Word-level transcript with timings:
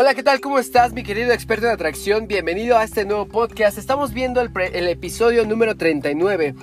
Hola, 0.00 0.14
¿qué 0.14 0.22
tal? 0.22 0.40
¿Cómo 0.40 0.58
estás, 0.58 0.94
mi 0.94 1.02
querido 1.02 1.30
experto 1.30 1.66
en 1.66 1.72
atracción? 1.72 2.26
Bienvenido 2.26 2.78
a 2.78 2.84
este 2.84 3.04
nuevo 3.04 3.26
podcast. 3.26 3.76
Estamos 3.76 4.14
viendo 4.14 4.40
el, 4.40 4.50
el, 4.72 4.88
episodio 4.88 5.44
número 5.44 5.76
39 5.76 6.54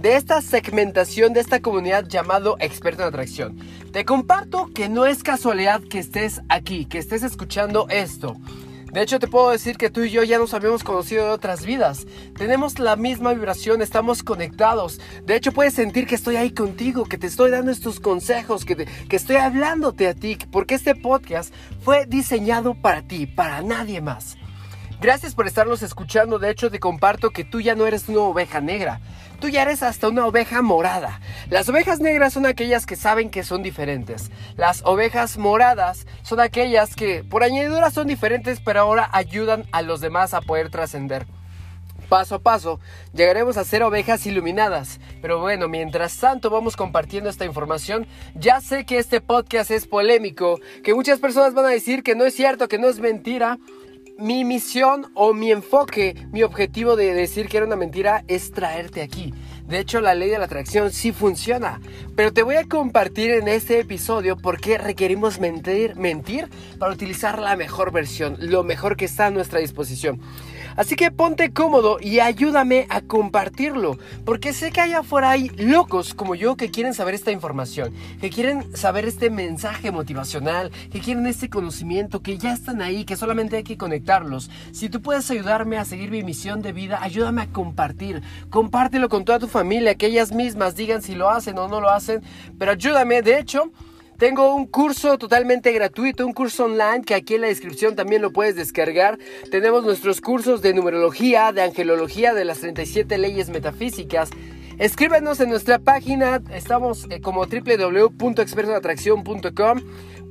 de 0.00 0.16
esta 0.16 0.42
segmentación 0.42 1.32
de 1.32 1.38
esta 1.38 1.60
comunidad 1.60 2.08
llamado 2.08 2.56
experto 2.58 3.02
en 3.02 3.08
atracción. 3.08 3.56
Te 3.92 4.04
comparto 4.04 4.70
que 4.74 4.88
no 4.88 5.06
es 5.06 5.22
casualidad 5.22 5.80
que 5.82 6.00
estés 6.00 6.40
aquí, 6.48 6.84
que 6.84 6.98
estés 6.98 7.22
escuchando 7.22 7.86
esto. 7.90 8.36
De 8.92 9.02
hecho, 9.02 9.18
te 9.18 9.28
puedo 9.28 9.50
decir 9.50 9.76
que 9.76 9.90
tú 9.90 10.02
y 10.02 10.10
yo 10.10 10.22
ya 10.24 10.38
nos 10.38 10.52
habíamos 10.52 10.82
conocido 10.82 11.26
de 11.26 11.30
otras 11.30 11.64
vidas. 11.64 12.06
Tenemos 12.36 12.78
la 12.78 12.96
misma 12.96 13.32
vibración, 13.32 13.82
estamos 13.82 14.22
conectados. 14.22 15.00
De 15.24 15.36
hecho, 15.36 15.52
puedes 15.52 15.74
sentir 15.74 16.06
que 16.06 16.16
estoy 16.16 16.36
ahí 16.36 16.50
contigo, 16.50 17.04
que 17.04 17.18
te 17.18 17.28
estoy 17.28 17.50
dando 17.50 17.70
estos 17.70 18.00
consejos, 18.00 18.64
que, 18.64 18.86
que 19.08 19.16
estoy 19.16 19.36
hablándote 19.36 20.08
a 20.08 20.14
ti, 20.14 20.38
porque 20.50 20.74
este 20.74 20.94
podcast 20.94 21.54
fue 21.82 22.06
diseñado 22.06 22.74
para 22.74 23.02
ti, 23.02 23.26
para 23.26 23.62
nadie 23.62 24.00
más. 24.00 24.36
Gracias 25.00 25.34
por 25.34 25.46
estarlos 25.46 25.82
escuchando. 25.82 26.38
De 26.38 26.50
hecho, 26.50 26.70
te 26.70 26.78
comparto 26.78 27.30
que 27.30 27.42
tú 27.42 27.62
ya 27.62 27.74
no 27.74 27.86
eres 27.86 28.06
una 28.10 28.20
oveja 28.20 28.60
negra. 28.60 29.00
Tú 29.40 29.48
ya 29.48 29.62
eres 29.62 29.82
hasta 29.82 30.08
una 30.08 30.26
oveja 30.26 30.60
morada. 30.60 31.20
Las 31.48 31.70
ovejas 31.70 32.00
negras 32.00 32.34
son 32.34 32.44
aquellas 32.44 32.84
que 32.84 32.96
saben 32.96 33.30
que 33.30 33.42
son 33.42 33.62
diferentes. 33.62 34.30
Las 34.56 34.82
ovejas 34.84 35.38
moradas 35.38 36.06
son 36.20 36.38
aquellas 36.38 36.94
que 36.94 37.24
por 37.24 37.42
añadidura 37.42 37.90
son 37.90 38.08
diferentes, 38.08 38.60
pero 38.60 38.80
ahora 38.80 39.08
ayudan 39.12 39.64
a 39.72 39.80
los 39.80 40.02
demás 40.02 40.34
a 40.34 40.42
poder 40.42 40.68
trascender 40.68 41.26
paso 42.10 42.34
a 42.34 42.38
paso 42.40 42.80
llegaremos 43.14 43.56
a 43.56 43.64
ser 43.64 43.84
ovejas 43.84 44.26
iluminadas. 44.26 45.00
Pero 45.22 45.38
bueno, 45.38 45.68
mientras 45.68 46.18
tanto 46.18 46.50
vamos 46.50 46.76
compartiendo 46.76 47.30
esta 47.30 47.46
información. 47.46 48.06
Ya 48.34 48.60
sé 48.60 48.84
que 48.84 48.98
este 48.98 49.20
podcast 49.22 49.70
es 49.70 49.86
polémico, 49.86 50.58
que 50.82 50.92
muchas 50.92 51.20
personas 51.20 51.54
van 51.54 51.66
a 51.66 51.68
decir 51.68 52.02
que 52.02 52.16
no 52.16 52.26
es 52.26 52.34
cierto, 52.34 52.66
que 52.66 52.78
no 52.78 52.88
es 52.88 52.98
mentira 52.98 53.58
mi 54.20 54.44
misión 54.44 55.10
o 55.14 55.32
mi 55.32 55.50
enfoque, 55.50 56.26
mi 56.30 56.42
objetivo 56.42 56.94
de 56.94 57.14
decir 57.14 57.48
que 57.48 57.56
era 57.56 57.66
una 57.66 57.76
mentira 57.76 58.22
es 58.28 58.52
traerte 58.52 59.00
aquí. 59.00 59.32
De 59.66 59.78
hecho, 59.78 60.00
la 60.00 60.14
ley 60.14 60.28
de 60.28 60.38
la 60.38 60.44
atracción 60.44 60.92
sí 60.92 61.12
funciona. 61.12 61.80
Pero 62.16 62.32
te 62.32 62.42
voy 62.42 62.56
a 62.56 62.66
compartir 62.66 63.30
en 63.30 63.48
este 63.48 63.78
episodio 63.78 64.36
por 64.36 64.60
qué 64.60 64.78
requerimos 64.78 65.38
mentir, 65.38 65.96
mentir 65.96 66.48
para 66.78 66.92
utilizar 66.92 67.38
la 67.38 67.56
mejor 67.56 67.92
versión, 67.92 68.36
lo 68.40 68.62
mejor 68.64 68.96
que 68.96 69.04
está 69.04 69.26
a 69.26 69.30
nuestra 69.30 69.60
disposición. 69.60 70.20
Así 70.80 70.96
que 70.96 71.10
ponte 71.10 71.52
cómodo 71.52 71.98
y 72.00 72.20
ayúdame 72.20 72.86
a 72.88 73.02
compartirlo, 73.02 73.98
porque 74.24 74.54
sé 74.54 74.72
que 74.72 74.80
allá 74.80 75.00
afuera 75.00 75.30
hay 75.30 75.50
locos 75.50 76.14
como 76.14 76.34
yo 76.34 76.56
que 76.56 76.70
quieren 76.70 76.94
saber 76.94 77.12
esta 77.12 77.32
información, 77.32 77.92
que 78.18 78.30
quieren 78.30 78.74
saber 78.74 79.04
este 79.04 79.28
mensaje 79.28 79.90
motivacional, 79.90 80.70
que 80.90 81.00
quieren 81.00 81.26
este 81.26 81.50
conocimiento, 81.50 82.22
que 82.22 82.38
ya 82.38 82.54
están 82.54 82.80
ahí, 82.80 83.04
que 83.04 83.16
solamente 83.16 83.58
hay 83.58 83.62
que 83.62 83.76
conectarlos. 83.76 84.50
Si 84.72 84.88
tú 84.88 85.02
puedes 85.02 85.30
ayudarme 85.30 85.76
a 85.76 85.84
seguir 85.84 86.10
mi 86.10 86.22
misión 86.22 86.62
de 86.62 86.72
vida, 86.72 86.98
ayúdame 87.02 87.42
a 87.42 87.52
compartir. 87.52 88.22
Compártelo 88.48 89.10
con 89.10 89.26
toda 89.26 89.38
tu 89.38 89.48
familia, 89.48 89.96
que 89.96 90.06
ellas 90.06 90.32
mismas 90.32 90.76
digan 90.76 91.02
si 91.02 91.14
lo 91.14 91.28
hacen 91.28 91.58
o 91.58 91.68
no 91.68 91.82
lo 91.82 91.90
hacen, 91.90 92.22
pero 92.58 92.72
ayúdame, 92.72 93.20
de 93.20 93.38
hecho, 93.38 93.70
tengo 94.20 94.54
un 94.54 94.66
curso 94.66 95.16
totalmente 95.16 95.72
gratuito, 95.72 96.26
un 96.26 96.34
curso 96.34 96.66
online 96.66 97.00
que 97.06 97.14
aquí 97.14 97.36
en 97.36 97.40
la 97.40 97.46
descripción 97.46 97.96
también 97.96 98.20
lo 98.20 98.34
puedes 98.34 98.54
descargar. 98.54 99.18
Tenemos 99.50 99.82
nuestros 99.82 100.20
cursos 100.20 100.60
de 100.60 100.74
numerología, 100.74 101.52
de 101.52 101.62
angelología, 101.62 102.34
de 102.34 102.44
las 102.44 102.60
37 102.60 103.16
leyes 103.16 103.48
metafísicas. 103.48 104.28
Escríbenos 104.78 105.40
en 105.40 105.48
nuestra 105.48 105.78
página, 105.78 106.42
estamos 106.52 107.06
eh, 107.08 107.22
como 107.22 107.46
www.expertoatracción.com 107.46 109.80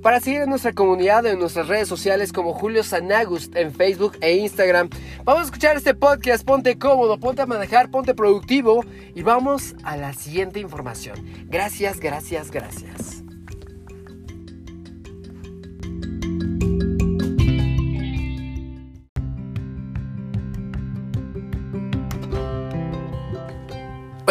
para 0.03 0.19
seguir 0.19 0.43
en 0.43 0.49
nuestra 0.49 0.73
comunidad 0.73 1.25
en 1.25 1.39
nuestras 1.39 1.67
redes 1.67 1.87
sociales 1.87 2.31
como 2.31 2.53
Julio 2.53 2.83
Sanagust 2.83 3.55
en 3.55 3.73
Facebook 3.73 4.19
e 4.21 4.35
Instagram. 4.35 4.91
Vamos 5.23 5.41
a 5.41 5.45
escuchar 5.45 5.77
este 5.77 5.95
podcast, 5.95 6.45
ponte 6.45 6.77
cómodo, 6.77 7.19
ponte 7.19 7.41
a 7.41 7.47
manejar, 7.47 7.89
ponte 7.89 8.13
productivo 8.13 8.85
y 9.15 9.23
vamos 9.23 9.73
a 9.83 9.97
la 9.97 10.13
siguiente 10.13 10.59
información. 10.59 11.15
Gracias, 11.47 11.99
gracias, 11.99 12.51
gracias. 12.51 13.18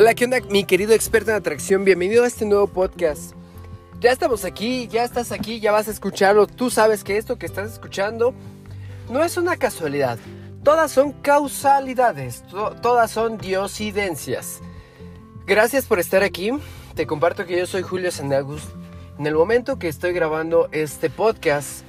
Hola, 0.01 0.15
¿qué 0.15 0.29
mi 0.49 0.63
querido 0.63 0.93
experto 0.93 1.33
en 1.33 1.37
atracción? 1.39 1.85
Bienvenido 1.85 2.23
a 2.23 2.29
este 2.29 2.45
nuevo 2.45 2.69
podcast. 2.69 3.33
Ya 3.99 4.13
estamos 4.13 4.45
aquí, 4.45 4.87
ya 4.87 5.03
estás 5.03 5.33
aquí, 5.33 5.59
ya 5.59 5.73
vas 5.73 5.89
a 5.89 5.91
escucharlo. 5.91 6.47
Tú 6.47 6.71
sabes 6.71 7.03
que 7.03 7.17
esto 7.17 7.37
que 7.37 7.47
estás 7.47 7.73
escuchando 7.73 8.33
no 9.11 9.25
es 9.25 9.37
una 9.37 9.57
casualidad. 9.57 10.17
Todas 10.63 10.93
son 10.93 11.11
causalidades, 11.15 12.45
todas 12.81 13.11
son 13.11 13.39
diosidencias. 13.39 14.61
Gracias 15.49 15.87
por 15.87 15.99
estar 15.99 16.23
aquí. 16.23 16.53
Te 16.95 17.09
comparto 17.09 17.45
que 17.45 17.59
yo 17.59 17.67
soy 17.67 17.83
Julio 17.83 18.13
Sandagus. 18.13 18.63
En 19.19 19.27
el 19.27 19.35
momento 19.35 19.81
que 19.81 19.89
estoy 19.89 20.13
grabando 20.13 20.69
este 20.71 21.11
podcast, 21.11 21.83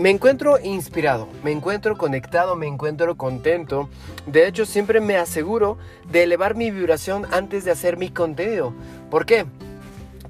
me 0.00 0.10
encuentro 0.10 0.58
inspirado, 0.62 1.28
me 1.42 1.52
encuentro 1.52 1.96
conectado, 1.96 2.56
me 2.56 2.66
encuentro 2.66 3.16
contento. 3.16 3.88
De 4.26 4.46
hecho, 4.46 4.64
siempre 4.64 5.00
me 5.00 5.16
aseguro 5.16 5.78
de 6.10 6.22
elevar 6.22 6.54
mi 6.54 6.70
vibración 6.70 7.26
antes 7.30 7.64
de 7.64 7.70
hacer 7.70 7.96
mi 7.96 8.10
contenido. 8.10 8.72
¿Por 9.10 9.26
qué? 9.26 9.46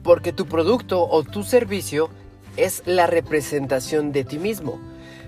Porque 0.02 0.32
tu 0.32 0.46
producto 0.46 1.06
o 1.08 1.22
tu 1.22 1.44
servicio 1.44 2.10
es 2.56 2.82
la 2.86 3.06
representación 3.06 4.12
de 4.12 4.24
ti 4.24 4.38
mismo. 4.38 4.80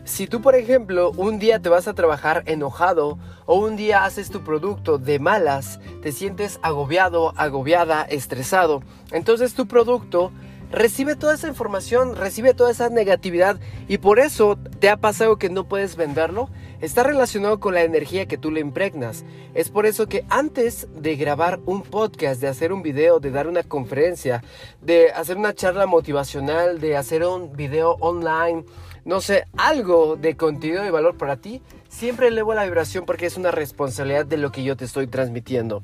Si 0.04 0.26
tú, 0.26 0.42
por 0.42 0.54
ejemplo, 0.54 1.12
un 1.16 1.38
día 1.38 1.60
te 1.60 1.70
vas 1.70 1.88
a 1.88 1.94
trabajar 1.94 2.42
enojado 2.44 3.18
o 3.46 3.58
un 3.58 3.76
día 3.76 4.04
haces 4.04 4.30
tu 4.30 4.44
producto 4.44 4.98
de 4.98 5.18
malas, 5.18 5.80
te 6.02 6.12
sientes 6.12 6.58
agobiado, 6.60 7.32
agobiada, 7.36 8.02
estresado, 8.02 8.82
entonces 9.12 9.54
tu 9.54 9.66
producto 9.66 10.30
recibe 10.70 11.16
toda 11.16 11.34
esa 11.34 11.48
información, 11.48 12.16
recibe 12.16 12.54
toda 12.54 12.70
esa 12.70 12.88
negatividad 12.88 13.58
y 13.88 13.98
por 13.98 14.18
eso 14.18 14.58
te 14.80 14.88
ha 14.88 14.96
pasado 14.96 15.36
que 15.36 15.50
no 15.50 15.68
puedes 15.68 15.96
venderlo. 15.96 16.48
Está 16.80 17.02
relacionado 17.02 17.60
con 17.60 17.74
la 17.74 17.82
energía 17.82 18.26
que 18.26 18.36
tú 18.36 18.50
le 18.50 18.60
impregnas. 18.60 19.24
Es 19.54 19.70
por 19.70 19.86
eso 19.86 20.06
que 20.06 20.24
antes 20.28 20.88
de 20.94 21.16
grabar 21.16 21.60
un 21.64 21.82
podcast, 21.82 22.40
de 22.40 22.48
hacer 22.48 22.72
un 22.72 22.82
video, 22.82 23.20
de 23.20 23.30
dar 23.30 23.46
una 23.46 23.62
conferencia, 23.62 24.42
de 24.82 25.10
hacer 25.12 25.36
una 25.36 25.54
charla 25.54 25.86
motivacional, 25.86 26.80
de 26.80 26.96
hacer 26.96 27.24
un 27.24 27.56
video 27.56 27.96
online, 28.00 28.64
no 29.04 29.20
sé, 29.20 29.46
algo 29.56 30.16
de 30.16 30.36
contenido 30.36 30.82
de 30.82 30.90
valor 30.90 31.16
para 31.16 31.36
ti, 31.36 31.62
siempre 31.88 32.28
elevo 32.28 32.54
la 32.54 32.64
vibración 32.64 33.04
porque 33.04 33.26
es 33.26 33.36
una 33.36 33.50
responsabilidad 33.50 34.26
de 34.26 34.38
lo 34.38 34.50
que 34.50 34.64
yo 34.64 34.76
te 34.76 34.84
estoy 34.84 35.06
transmitiendo. 35.06 35.82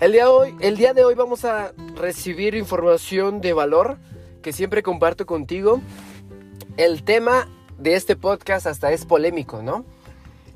El 0.00 0.12
día, 0.12 0.94
de 0.94 1.04
hoy, 1.04 1.14
vamos 1.16 1.44
a 1.44 1.72
recibir 1.96 2.54
información 2.54 3.40
de 3.40 3.52
valor 3.52 3.98
que 4.42 4.52
siempre 4.52 4.80
comparto 4.80 5.26
contigo. 5.26 5.80
El 6.76 7.02
tema 7.02 7.48
de 7.78 7.96
este 7.96 8.14
podcast 8.14 8.68
hasta 8.68 8.92
es 8.92 9.04
polémico, 9.04 9.60
¿no? 9.60 9.84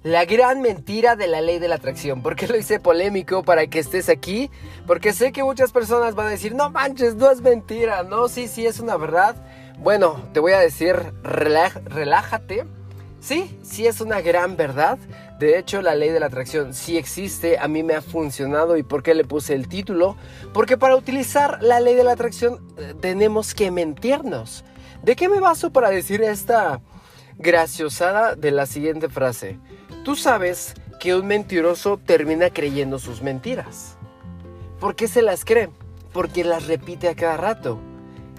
La 0.05 0.27
gran 0.27 0.61
mentira 0.61 1.17
de 1.17 1.27
la 1.27 1.41
ley 1.41 1.59
de 1.59 1.67
la 1.67 1.75
atracción. 1.75 2.23
¿Por 2.23 2.37
qué 2.37 2.47
lo 2.47 2.57
hice 2.57 2.79
polémico 2.79 3.43
para 3.43 3.67
que 3.67 3.81
estés 3.81 4.09
aquí? 4.09 4.49
Porque 4.87 5.13
sé 5.13 5.33
que 5.33 5.43
muchas 5.43 5.73
personas 5.73 6.15
van 6.15 6.29
a 6.29 6.31
decir, 6.31 6.55
no 6.55 6.71
manches, 6.71 7.17
no 7.17 7.29
es 7.29 7.41
mentira. 7.41 8.05
No, 8.05 8.29
sí, 8.29 8.47
sí, 8.47 8.65
es 8.65 8.79
una 8.79 8.97
verdad. 8.97 9.35
Bueno, 9.77 10.23
te 10.33 10.39
voy 10.39 10.53
a 10.53 10.61
decir, 10.61 10.95
relájate. 11.25 12.65
Sí, 13.23 13.57
sí 13.63 13.87
es 13.87 14.01
una 14.01 14.21
gran 14.21 14.57
verdad. 14.57 14.99
De 15.39 15.57
hecho, 15.57 15.81
la 15.81 15.95
ley 15.95 16.09
de 16.09 16.19
la 16.19 16.27
atracción 16.27 16.75
sí 16.75 16.99
existe, 16.99 17.57
a 17.57 17.69
mí 17.69 17.85
me 17.85 17.95
ha 17.95 18.03
funcionado 18.03 18.77
y 18.77 18.83
¿por 18.83 19.05
qué 19.05 19.15
le 19.15 19.25
puse 19.25 19.55
el 19.55 19.69
título? 19.69 20.17
Porque 20.53 20.77
para 20.77 20.97
utilizar 20.97 21.63
la 21.63 21.79
ley 21.79 21.95
de 21.95 22.03
la 22.03 22.13
atracción 22.13 22.75
eh, 22.77 22.95
tenemos 23.01 23.55
que 23.55 23.71
mentirnos. 23.71 24.65
¿De 25.05 25.15
qué 25.15 25.29
me 25.29 25.39
baso 25.39 25.71
para 25.71 25.91
decir 25.91 26.21
esta 26.21 26.81
graciosada 27.39 28.35
de 28.35 28.51
la 28.51 28.67
siguiente 28.67 29.09
frase? 29.09 29.61
Tú 30.05 30.17
sabes 30.17 30.75
que 30.99 31.15
un 31.15 31.29
mentiroso 31.29 31.99
termina 32.05 32.51
creyendo 32.51 32.99
sus 32.99 33.23
mentiras. 33.23 33.97
¿Por 34.81 34.97
qué 34.97 35.07
se 35.07 35.23
las 35.23 35.45
cree? 35.45 35.71
Porque 36.13 36.43
las 36.43 36.67
repite 36.67 37.09
a 37.09 37.15
cada 37.15 37.37
rato. 37.37 37.79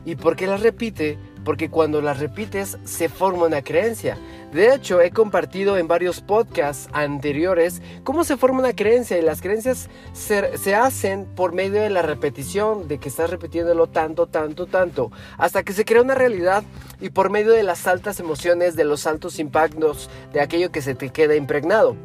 ¿Y 0.03 0.17
por 0.17 0.35
qué 0.35 0.45
las 0.45 0.59
repite? 0.59 1.17
Porque 1.43 1.69
cuando 1.69 2.01
las 2.01 2.19
repites 2.19 2.77
se 2.83 3.09
forma 3.09 3.45
una 3.45 3.61
creencia. 3.61 4.17
De 4.53 4.73
hecho, 4.73 5.01
he 5.01 5.09
compartido 5.09 5.77
en 5.77 5.87
varios 5.87 6.21
podcasts 6.21 6.87
anteriores 6.93 7.81
cómo 8.03 8.23
se 8.23 8.37
forma 8.37 8.59
una 8.59 8.73
creencia 8.73 9.17
y 9.17 9.23
las 9.23 9.41
creencias 9.41 9.89
se, 10.13 10.75
hacen 10.75 11.25
por 11.25 11.53
medio 11.53 11.81
de 11.81 11.89
la 11.89 12.03
repetición, 12.03 12.87
de 12.87 12.99
que 12.99 13.09
estás 13.09 13.31
repitiéndolo 13.31 13.87
tanto, 13.87 14.27
tanto, 14.27 14.67
tanto, 14.67 15.11
hasta 15.39 15.63
que 15.63 15.73
se 15.73 15.85
crea 15.85 16.03
una 16.03 16.13
realidad 16.13 16.63
y 17.01 17.09
por 17.09 17.31
medio 17.31 17.51
de 17.51 17.63
las 17.63 17.87
altas 17.87 18.19
emociones, 18.19 18.75
de 18.75 18.83
los 18.83 19.07
altos 19.07 19.39
impactos, 19.39 20.09
de 20.31 20.41
aquello 20.41 20.71
que 20.71 20.83
se 20.83 20.93
te 20.93 21.09
queda 21.09 21.35
impregnado. 21.35 21.95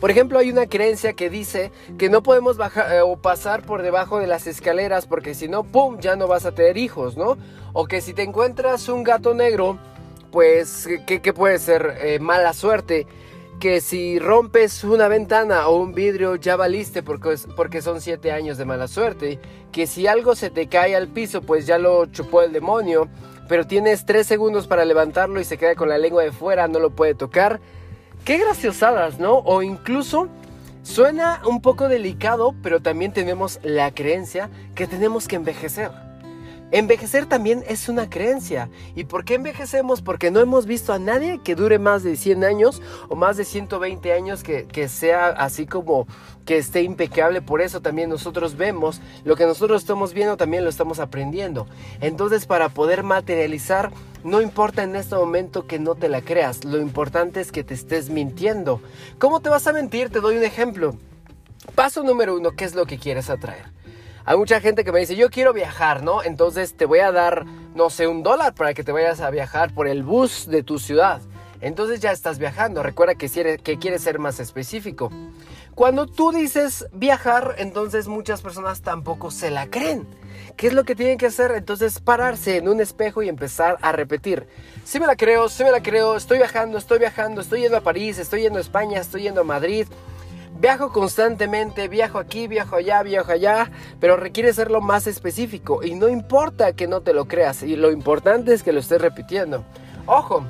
Por 0.00 0.10
ejemplo, 0.10 0.38
hay 0.38 0.50
una 0.50 0.66
creencia 0.66 1.14
que 1.14 1.30
dice 1.30 1.72
que 1.98 2.08
no 2.08 2.22
podemos 2.22 2.56
bajar 2.56 2.92
eh, 2.92 3.00
o 3.00 3.16
pasar 3.16 3.62
por 3.62 3.82
debajo 3.82 4.18
de 4.18 4.26
las 4.26 4.46
escaleras 4.46 5.06
porque 5.06 5.34
si 5.34 5.48
no, 5.48 5.62
¡pum!, 5.64 5.98
ya 5.98 6.16
no 6.16 6.26
vas 6.26 6.46
a 6.46 6.52
tener 6.52 6.76
hijos, 6.76 7.16
¿no? 7.16 7.36
O 7.72 7.86
que 7.86 8.00
si 8.00 8.12
te 8.12 8.22
encuentras 8.22 8.88
un 8.88 9.02
gato 9.02 9.34
negro, 9.34 9.78
pues, 10.30 10.88
¿qué, 11.06 11.32
puede 11.32 11.58
ser? 11.58 11.96
Eh, 12.00 12.18
mala 12.18 12.52
suerte. 12.54 13.06
Que 13.60 13.80
si 13.80 14.18
rompes 14.18 14.82
una 14.82 15.06
ventana 15.06 15.68
o 15.68 15.76
un 15.76 15.94
vidrio 15.94 16.34
ya 16.34 16.56
valiste 16.56 17.04
porque, 17.04 17.36
porque 17.54 17.80
son 17.80 18.00
siete 18.00 18.32
años 18.32 18.58
de 18.58 18.64
mala 18.64 18.88
suerte. 18.88 19.38
Que 19.70 19.86
si 19.86 20.08
algo 20.08 20.34
se 20.34 20.50
te 20.50 20.66
cae 20.66 20.96
al 20.96 21.06
piso, 21.06 21.40
pues 21.40 21.66
ya 21.66 21.78
lo 21.78 22.06
chupó 22.06 22.42
el 22.42 22.52
demonio. 22.52 23.08
Pero 23.48 23.64
tienes 23.64 24.06
tres 24.06 24.26
segundos 24.26 24.66
para 24.66 24.84
levantarlo 24.84 25.40
y 25.40 25.44
se 25.44 25.56
queda 25.56 25.76
con 25.76 25.88
la 25.88 25.98
lengua 25.98 26.24
de 26.24 26.32
fuera, 26.32 26.66
no 26.66 26.80
lo 26.80 26.90
puede 26.90 27.14
tocar. 27.14 27.60
Qué 28.24 28.38
graciosadas, 28.38 29.18
¿no? 29.18 29.40
O 29.40 29.60
incluso 29.62 30.28
suena 30.82 31.42
un 31.46 31.60
poco 31.60 31.88
delicado, 31.88 32.54
pero 32.62 32.80
también 32.80 33.12
tenemos 33.12 33.60
la 33.62 33.92
creencia 33.92 34.48
que 34.74 34.86
tenemos 34.86 35.28
que 35.28 35.36
envejecer. 35.36 35.90
Envejecer 36.70 37.26
también 37.26 37.62
es 37.68 37.88
una 37.88 38.10
creencia. 38.10 38.68
¿Y 38.96 39.04
por 39.04 39.24
qué 39.24 39.34
envejecemos? 39.34 40.02
Porque 40.02 40.30
no 40.30 40.40
hemos 40.40 40.66
visto 40.66 40.92
a 40.92 40.98
nadie 40.98 41.40
que 41.42 41.54
dure 41.54 41.78
más 41.78 42.02
de 42.02 42.16
100 42.16 42.42
años 42.42 42.82
o 43.08 43.14
más 43.14 43.36
de 43.36 43.44
120 43.44 44.12
años 44.12 44.42
que, 44.42 44.66
que 44.66 44.88
sea 44.88 45.28
así 45.28 45.66
como 45.66 46.06
que 46.44 46.56
esté 46.56 46.82
impecable. 46.82 47.42
Por 47.42 47.60
eso 47.60 47.80
también 47.80 48.10
nosotros 48.10 48.56
vemos 48.56 49.00
lo 49.24 49.36
que 49.36 49.46
nosotros 49.46 49.82
estamos 49.82 50.14
viendo, 50.14 50.36
también 50.36 50.64
lo 50.64 50.70
estamos 50.70 50.98
aprendiendo. 50.98 51.66
Entonces 52.00 52.46
para 52.46 52.68
poder 52.68 53.02
materializar, 53.02 53.92
no 54.24 54.40
importa 54.40 54.82
en 54.82 54.96
este 54.96 55.14
momento 55.14 55.66
que 55.66 55.78
no 55.78 55.94
te 55.94 56.08
la 56.08 56.22
creas, 56.22 56.64
lo 56.64 56.78
importante 56.78 57.40
es 57.40 57.52
que 57.52 57.62
te 57.62 57.74
estés 57.74 58.10
mintiendo. 58.10 58.80
¿Cómo 59.18 59.40
te 59.40 59.48
vas 59.50 59.66
a 59.66 59.72
mentir? 59.72 60.10
Te 60.10 60.20
doy 60.20 60.36
un 60.38 60.44
ejemplo. 60.44 60.96
Paso 61.74 62.02
número 62.02 62.36
uno, 62.36 62.52
¿qué 62.52 62.64
es 62.64 62.74
lo 62.74 62.86
que 62.86 62.98
quieres 62.98 63.30
atraer? 63.30 63.73
Hay 64.26 64.38
mucha 64.38 64.60
gente 64.60 64.84
que 64.84 64.92
me 64.92 65.00
dice, 65.00 65.16
yo 65.16 65.28
quiero 65.28 65.52
viajar, 65.52 66.02
¿no? 66.02 66.22
Entonces 66.22 66.74
te 66.74 66.86
voy 66.86 67.00
a 67.00 67.12
dar, 67.12 67.44
no 67.74 67.90
sé, 67.90 68.06
un 68.06 68.22
dólar 68.22 68.54
para 68.54 68.72
que 68.72 68.82
te 68.82 68.90
vayas 68.90 69.20
a 69.20 69.28
viajar 69.30 69.74
por 69.74 69.86
el 69.86 70.02
bus 70.02 70.46
de 70.46 70.62
tu 70.62 70.78
ciudad. 70.78 71.20
Entonces 71.60 72.00
ya 72.00 72.10
estás 72.10 72.38
viajando. 72.38 72.82
Recuerda 72.82 73.16
que, 73.16 73.28
que 73.62 73.78
quieres 73.78 74.02
ser 74.02 74.18
más 74.18 74.40
específico. 74.40 75.10
Cuando 75.74 76.06
tú 76.06 76.32
dices 76.32 76.86
viajar, 76.92 77.56
entonces 77.58 78.08
muchas 78.08 78.40
personas 78.40 78.80
tampoco 78.80 79.30
se 79.30 79.50
la 79.50 79.66
creen. 79.66 80.06
¿Qué 80.56 80.68
es 80.68 80.72
lo 80.72 80.84
que 80.84 80.94
tienen 80.94 81.18
que 81.18 81.26
hacer? 81.26 81.50
Entonces 81.50 82.00
pararse 82.00 82.56
en 82.56 82.68
un 82.68 82.80
espejo 82.80 83.22
y 83.22 83.28
empezar 83.28 83.76
a 83.82 83.92
repetir. 83.92 84.46
Sí 84.84 85.00
me 85.00 85.06
la 85.06 85.16
creo, 85.16 85.48
sí 85.50 85.64
me 85.64 85.70
la 85.70 85.82
creo, 85.82 86.16
estoy 86.16 86.38
viajando, 86.38 86.78
estoy 86.78 86.98
viajando, 86.98 87.40
estoy 87.40 87.62
yendo 87.62 87.76
a 87.76 87.82
París, 87.82 88.18
estoy 88.18 88.42
yendo 88.42 88.58
a 88.58 88.62
España, 88.62 89.00
estoy 89.00 89.22
yendo 89.22 89.42
a 89.42 89.44
Madrid, 89.44 89.86
Viajo 90.56 90.92
constantemente, 90.92 91.88
viajo 91.88 92.18
aquí, 92.18 92.46
viajo 92.46 92.76
allá, 92.76 93.02
viajo 93.02 93.32
allá, 93.32 93.70
pero 94.00 94.16
requiere 94.16 94.52
serlo 94.52 94.80
más 94.80 95.06
específico 95.08 95.82
y 95.82 95.94
no 95.96 96.08
importa 96.08 96.74
que 96.74 96.86
no 96.86 97.00
te 97.00 97.12
lo 97.12 97.26
creas, 97.26 97.62
y 97.64 97.74
lo 97.76 97.90
importante 97.90 98.54
es 98.54 98.62
que 98.62 98.72
lo 98.72 98.78
estés 98.80 99.00
repitiendo. 99.00 99.64
Ojo, 100.06 100.44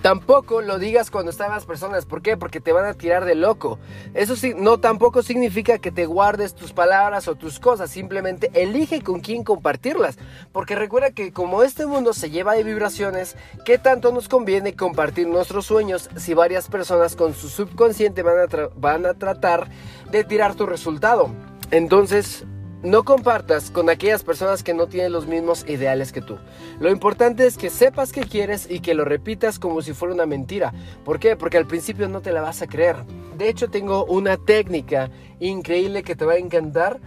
Tampoco 0.00 0.62
lo 0.62 0.78
digas 0.78 1.10
cuando 1.10 1.30
están 1.30 1.50
las 1.50 1.66
personas. 1.66 2.06
¿Por 2.06 2.22
qué? 2.22 2.36
Porque 2.36 2.60
te 2.60 2.72
van 2.72 2.86
a 2.86 2.94
tirar 2.94 3.24
de 3.24 3.34
loco. 3.34 3.78
Eso 4.14 4.36
sí, 4.36 4.54
no 4.56 4.78
tampoco 4.80 5.22
significa 5.22 5.78
que 5.78 5.92
te 5.92 6.06
guardes 6.06 6.54
tus 6.54 6.72
palabras 6.72 7.28
o 7.28 7.34
tus 7.34 7.60
cosas. 7.60 7.90
Simplemente 7.90 8.50
elige 8.54 9.02
con 9.02 9.20
quién 9.20 9.44
compartirlas. 9.44 10.18
Porque 10.50 10.74
recuerda 10.74 11.10
que 11.10 11.32
como 11.32 11.62
este 11.62 11.86
mundo 11.86 12.14
se 12.14 12.30
lleva 12.30 12.54
de 12.54 12.64
vibraciones, 12.64 13.36
¿qué 13.64 13.78
tanto 13.78 14.12
nos 14.12 14.28
conviene 14.28 14.74
compartir 14.74 15.28
nuestros 15.28 15.66
sueños 15.66 16.08
si 16.16 16.34
varias 16.34 16.68
personas 16.68 17.14
con 17.14 17.34
su 17.34 17.48
subconsciente 17.48 18.22
van 18.22 18.38
a, 18.38 18.68
van 18.76 19.06
a 19.06 19.14
tratar 19.14 19.68
de 20.10 20.24
tirar 20.24 20.54
tu 20.54 20.66
resultado? 20.66 21.30
Entonces, 21.70 22.44
no 22.82 23.04
compartas 23.04 23.70
con 23.70 23.88
aquellas 23.88 24.24
personas 24.24 24.62
que 24.62 24.74
no 24.74 24.88
tienen 24.88 25.12
los 25.12 25.26
mismos 25.26 25.64
ideales 25.68 26.12
que 26.12 26.20
tú. 26.20 26.38
Lo 26.80 26.90
importante 26.90 27.46
es 27.46 27.56
que 27.56 27.70
sepas 27.70 28.12
que 28.12 28.22
quieres 28.22 28.68
y 28.68 28.80
que 28.80 28.94
lo 28.94 29.04
repitas 29.04 29.58
como 29.58 29.82
si 29.82 29.92
fuera 29.92 30.14
una 30.14 30.26
mentira. 30.26 30.72
¿Por 31.04 31.20
qué? 31.20 31.36
Porque 31.36 31.58
al 31.58 31.66
principio 31.66 32.08
no 32.08 32.20
te 32.22 32.32
la 32.32 32.40
vas 32.40 32.60
a 32.62 32.66
creer. 32.66 32.96
De 33.36 33.48
hecho, 33.48 33.68
tengo 33.68 34.04
una 34.04 34.36
técnica 34.36 35.10
increíble 35.38 36.02
que 36.02 36.16
te 36.16 36.24
va 36.24 36.34
a 36.34 36.38
encantar. 36.38 37.00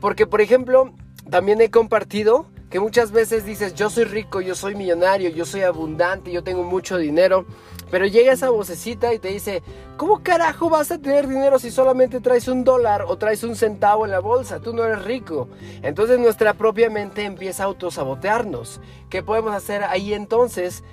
Porque, 0.00 0.26
por 0.26 0.40
ejemplo, 0.40 0.92
también 1.28 1.60
he 1.60 1.70
compartido 1.70 2.46
que 2.70 2.78
muchas 2.78 3.10
veces 3.10 3.44
dices, 3.44 3.74
yo 3.74 3.90
soy 3.90 4.04
rico, 4.04 4.40
yo 4.40 4.54
soy 4.54 4.76
millonario, 4.76 5.28
yo 5.30 5.44
soy 5.44 5.62
abundante, 5.62 6.30
yo 6.30 6.44
tengo 6.44 6.62
mucho 6.62 6.96
dinero. 6.96 7.44
Pero 7.90 8.06
llega 8.06 8.32
esa 8.32 8.50
vocecita 8.50 9.12
y 9.12 9.18
te 9.18 9.28
dice, 9.28 9.64
¿cómo 9.96 10.22
carajo 10.22 10.70
vas 10.70 10.92
a 10.92 10.98
tener 10.98 11.26
dinero 11.26 11.58
si 11.58 11.72
solamente 11.72 12.20
traes 12.20 12.46
un 12.46 12.62
dólar 12.62 13.02
o 13.08 13.18
traes 13.18 13.42
un 13.42 13.56
centavo 13.56 14.04
en 14.04 14.12
la 14.12 14.20
bolsa? 14.20 14.60
Tú 14.60 14.72
no 14.72 14.84
eres 14.84 15.04
rico. 15.04 15.48
Entonces 15.82 16.20
nuestra 16.20 16.54
propia 16.54 16.88
mente 16.88 17.24
empieza 17.24 17.64
a 17.64 17.66
autosabotearnos. 17.66 18.80
¿Qué 19.08 19.24
podemos 19.24 19.52
hacer 19.52 19.82
ahí 19.82 20.14
entonces? 20.14 20.84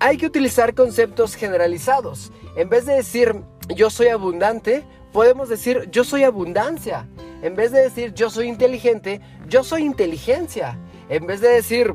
Hay 0.00 0.18
que 0.18 0.26
utilizar 0.26 0.74
conceptos 0.74 1.34
generalizados. 1.36 2.32
En 2.54 2.68
vez 2.68 2.84
de 2.84 2.96
decir 2.96 3.34
yo 3.74 3.88
soy 3.88 4.08
abundante, 4.08 4.84
podemos 5.10 5.48
decir 5.48 5.88
yo 5.90 6.04
soy 6.04 6.24
abundancia. 6.24 7.08
En 7.40 7.56
vez 7.56 7.72
de 7.72 7.80
decir 7.80 8.12
yo 8.12 8.28
soy 8.28 8.48
inteligente, 8.48 9.22
yo 9.48 9.64
soy 9.64 9.84
inteligencia. 9.84 10.78
En 11.08 11.26
vez 11.26 11.40
de 11.40 11.48
decir 11.48 11.94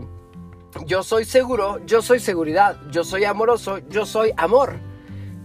yo 0.85 1.03
soy 1.03 1.25
seguro, 1.25 1.83
yo 1.85 2.01
soy 2.01 2.19
seguridad, 2.19 2.77
yo 2.91 3.03
soy 3.03 3.25
amoroso, 3.25 3.79
yo 3.89 4.05
soy 4.05 4.31
amor. 4.37 4.75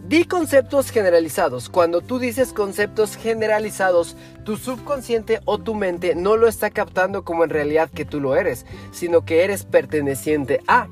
Di 0.06 0.26
conceptos 0.26 0.90
generalizados. 0.90 1.70
Cuando 1.70 2.02
tú 2.02 2.18
dices 2.18 2.52
conceptos 2.52 3.16
generalizados, 3.16 4.16
tu 4.44 4.58
subconsciente 4.58 5.40
o 5.46 5.58
tu 5.58 5.74
mente 5.74 6.14
no 6.14 6.36
lo 6.36 6.46
está 6.46 6.68
captando 6.68 7.24
como 7.24 7.42
en 7.42 7.50
realidad 7.50 7.88
que 7.88 8.04
tú 8.04 8.20
lo 8.20 8.36
eres, 8.36 8.66
sino 8.92 9.24
que 9.24 9.44
eres 9.44 9.64
perteneciente 9.64 10.60
a. 10.68 10.88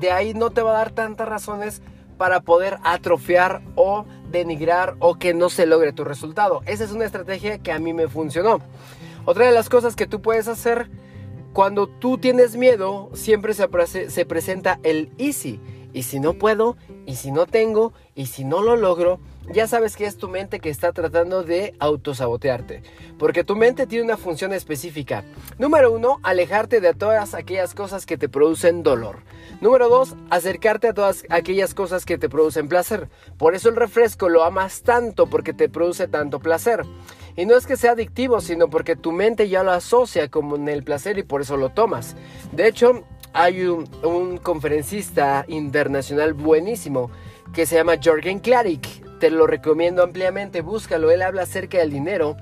De 0.00 0.10
ahí 0.10 0.34
no 0.34 0.50
te 0.50 0.62
va 0.62 0.70
a 0.70 0.78
dar 0.78 0.90
tantas 0.90 1.28
razones 1.28 1.80
para 2.18 2.40
poder 2.40 2.78
atrofiar 2.82 3.62
o 3.76 4.04
denigrar 4.32 4.96
o 4.98 5.16
que 5.16 5.32
no 5.32 5.48
se 5.48 5.66
logre 5.66 5.92
tu 5.92 6.02
resultado. 6.02 6.62
Esa 6.66 6.82
es 6.82 6.90
una 6.90 7.04
estrategia 7.04 7.58
que 7.58 7.70
a 7.70 7.78
mí 7.78 7.94
me 7.94 8.08
funcionó. 8.08 8.60
Otra 9.26 9.46
de 9.46 9.52
las 9.52 9.68
cosas 9.68 9.94
que 9.94 10.08
tú 10.08 10.20
puedes 10.20 10.48
hacer 10.48 10.90
cuando 11.56 11.86
tú 11.86 12.18
tienes 12.18 12.54
miedo, 12.54 13.08
siempre 13.14 13.54
se, 13.54 14.10
se 14.10 14.26
presenta 14.26 14.78
el 14.82 15.10
easy. 15.16 15.58
Y 15.94 16.02
si 16.02 16.20
no 16.20 16.34
puedo, 16.34 16.76
y 17.06 17.16
si 17.16 17.32
no 17.32 17.46
tengo, 17.46 17.94
y 18.14 18.26
si 18.26 18.44
no 18.44 18.60
lo 18.60 18.76
logro, 18.76 19.20
ya 19.50 19.66
sabes 19.66 19.96
que 19.96 20.04
es 20.04 20.18
tu 20.18 20.28
mente 20.28 20.60
que 20.60 20.68
está 20.68 20.92
tratando 20.92 21.44
de 21.44 21.74
autosabotearte. 21.78 22.82
Porque 23.18 23.42
tu 23.42 23.56
mente 23.56 23.86
tiene 23.86 24.04
una 24.04 24.18
función 24.18 24.52
específica. 24.52 25.24
Número 25.56 25.90
uno, 25.90 26.20
alejarte 26.22 26.82
de 26.82 26.92
todas 26.92 27.32
aquellas 27.32 27.72
cosas 27.72 28.04
que 28.04 28.18
te 28.18 28.28
producen 28.28 28.82
dolor. 28.82 29.20
Número 29.62 29.88
dos, 29.88 30.14
acercarte 30.28 30.88
a 30.88 30.92
todas 30.92 31.24
aquellas 31.30 31.72
cosas 31.72 32.04
que 32.04 32.18
te 32.18 32.28
producen 32.28 32.68
placer. 32.68 33.08
Por 33.38 33.54
eso 33.54 33.70
el 33.70 33.76
refresco 33.76 34.28
lo 34.28 34.44
amas 34.44 34.82
tanto 34.82 35.26
porque 35.26 35.54
te 35.54 35.70
produce 35.70 36.06
tanto 36.06 36.38
placer. 36.38 36.84
Y 37.36 37.44
no 37.44 37.54
es 37.56 37.66
que 37.66 37.76
sea 37.76 37.92
adictivo, 37.92 38.40
sino 38.40 38.68
porque 38.68 38.96
tu 38.96 39.12
mente 39.12 39.48
ya 39.48 39.62
lo 39.62 39.72
asocia 39.72 40.28
como 40.28 40.56
en 40.56 40.68
el 40.68 40.82
placer 40.82 41.18
y 41.18 41.22
por 41.22 41.42
eso 41.42 41.56
lo 41.56 41.68
tomas. 41.68 42.16
De 42.52 42.66
hecho, 42.66 43.04
hay 43.34 43.62
un, 43.62 44.38
conferencista 44.38 45.44
internacional 45.46 46.32
buenísimo 46.32 47.10
que 47.52 47.66
se 47.66 47.76
llama 47.76 47.98
Jorgen 48.02 48.38
Klarik. 48.38 49.18
Te 49.20 49.30
lo 49.30 49.46
recomiendo 49.46 50.02
ampliamente, 50.02 50.62
búscalo. 50.62 51.10
Él 51.10 51.20
habla 51.20 51.42
acerca 51.42 51.78
del 51.78 51.90
dinero 51.90 52.36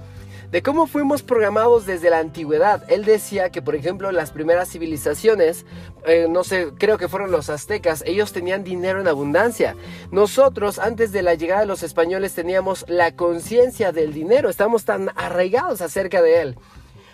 de 0.54 0.62
cómo 0.62 0.86
fuimos 0.86 1.24
programados 1.24 1.84
desde 1.84 2.10
la 2.10 2.20
antigüedad. 2.20 2.84
Él 2.86 3.04
decía 3.04 3.50
que, 3.50 3.60
por 3.60 3.74
ejemplo, 3.74 4.12
las 4.12 4.30
primeras 4.30 4.68
civilizaciones, 4.68 5.66
eh, 6.06 6.28
no 6.30 6.44
sé, 6.44 6.68
creo 6.78 6.96
que 6.96 7.08
fueron 7.08 7.32
los 7.32 7.50
aztecas, 7.50 8.04
ellos 8.06 8.32
tenían 8.32 8.62
dinero 8.62 9.00
en 9.00 9.08
abundancia. 9.08 9.74
Nosotros, 10.12 10.78
antes 10.78 11.10
de 11.10 11.22
la 11.22 11.34
llegada 11.34 11.62
de 11.62 11.66
los 11.66 11.82
españoles, 11.82 12.36
teníamos 12.36 12.84
la 12.86 13.16
conciencia 13.16 13.90
del 13.90 14.12
dinero, 14.12 14.48
estamos 14.48 14.84
tan 14.84 15.10
arraigados 15.16 15.80
acerca 15.80 16.22
de 16.22 16.42
él. 16.42 16.56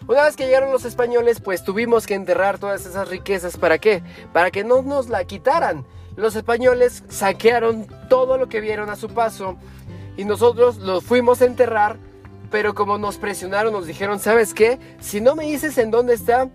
Una 0.07 0.25
vez 0.25 0.37
que 0.37 0.45
llegaron 0.45 0.71
los 0.71 0.85
españoles, 0.85 1.41
pues 1.41 1.65
tuvimos 1.65 2.07
que 2.07 2.17
enterrar 2.17 2.59
todas 2.59 2.85
esas 2.85 3.09
riquezas. 3.09 3.57
¿Para 3.57 3.79
qué? 3.79 4.03
Para 4.35 4.51
que 4.51 4.65
no 4.65 4.83
nos 4.83 5.09
la 5.09 5.25
quitaran. 5.25 5.87
Los 6.15 6.37
españoles 6.37 7.05
saquearon 7.09 7.87
todo 8.11 8.37
lo 8.37 8.51
que 8.51 8.61
vieron 8.61 8.91
a 8.91 8.97
su 8.97 9.09
paso 9.09 9.57
y 10.19 10.27
nosotros 10.27 10.77
lo 10.77 11.01
fuimos 11.01 11.41
a 11.41 11.47
enterrar 11.47 12.10
pero 12.51 12.75
como 12.75 12.99
nos 12.99 13.17
presionaron, 13.17 13.73
nos 13.73 13.87
dijeron, 13.87 14.19
¿sabes 14.19 14.55
qué? 14.55 14.79
Si 15.01 15.21
no 15.21 15.35
me 15.35 15.47
dices 15.47 15.79
en 15.79 15.91
dónde 15.91 16.15
está, 16.15 16.51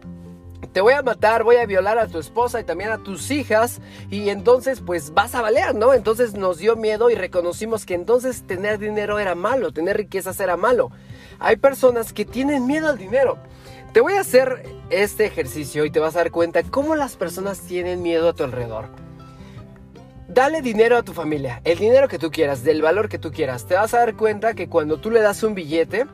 te 0.74 0.82
voy 0.82 0.94
a 0.94 1.02
matar, 1.02 1.44
voy 1.44 1.58
a 1.58 1.66
violar 1.66 1.98
a 1.98 2.08
tu 2.08 2.20
esposa 2.20 2.60
y 2.60 2.64
también 2.64 2.90
a 2.90 2.98
tus 2.98 3.32
hijas 3.32 3.80
y 4.10 4.30
entonces 4.30 4.82
pues 4.82 5.14
vas 5.14 5.36
a 5.36 5.42
valer, 5.42 5.76
¿no? 5.76 5.94
Entonces 5.94 6.34
nos 6.34 6.58
dio 6.58 6.76
miedo 6.76 7.10
y 7.10 7.16
reconocimos 7.16 7.86
que 7.86 7.94
entonces 7.94 8.44
tener 8.46 8.80
dinero 8.80 9.20
era 9.20 9.36
malo, 9.36 9.72
tener 9.72 9.98
riquezas 9.98 10.40
era 10.40 10.58
malo. 10.58 10.92
Hay 11.40 11.58
personas 11.58 12.14
que 12.14 12.26
tienen 12.26 12.66
miedo 12.66 12.90
al 12.90 12.98
dinero. 12.98 13.38
Te 13.94 14.02
voy 14.02 14.14
a 14.14 14.22
hacer 14.22 14.66
este 14.90 15.26
ejercicio 15.26 15.86
y 15.86 15.92
te 15.92 16.00
vas 16.00 16.16
a 16.16 16.20
dar 16.20 16.32
cuenta 16.32 16.64
cómo 16.64 16.96
las 16.96 17.16
personas 17.16 17.62
tienen 17.62 18.02
miedo 18.02 18.30
a 18.30 18.34
tu 18.34 18.44
alrededor. 18.44 19.05
Dale 20.28 20.64
dinero 20.64 20.98
a 20.98 21.04
tu 21.04 21.14
familia, 21.14 21.62
el 21.64 21.78
dinero 21.78 22.08
que 22.08 22.18
tú 22.18 22.32
quieras, 22.32 22.64
del 22.64 22.82
valor 22.82 23.10
que 23.10 23.20
tú 23.20 23.32
quieras. 23.32 23.68
Te 23.68 23.76
vas 23.76 23.94
a 23.94 24.00
dar 24.00 24.16
cuenta 24.16 24.56
que 24.56 24.68
cuando 24.68 24.98
tú 24.98 25.12
le 25.12 25.22
das 25.22 25.44
un 25.44 25.54
billete, 25.54 26.08